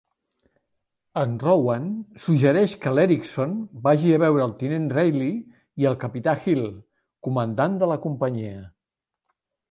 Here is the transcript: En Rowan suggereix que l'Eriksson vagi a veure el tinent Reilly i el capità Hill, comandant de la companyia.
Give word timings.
En 1.23 1.33
Rowan 1.41 1.83
suggereix 2.21 2.71
que 2.85 2.93
l'Eriksson 2.99 3.53
vagi 3.83 4.13
a 4.15 4.19
veure 4.23 4.41
el 4.45 4.55
tinent 4.61 4.87
Reilly 4.95 5.27
i 5.83 5.87
el 5.89 5.97
capità 6.05 6.33
Hill, 6.45 6.63
comandant 7.29 7.77
de 7.85 7.91
la 7.93 7.99
companyia. 8.07 8.63